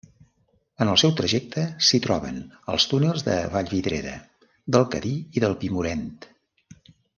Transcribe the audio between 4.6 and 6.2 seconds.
del Cadí i del Pimorent.